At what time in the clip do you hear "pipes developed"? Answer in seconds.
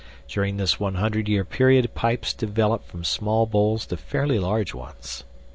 1.93-2.87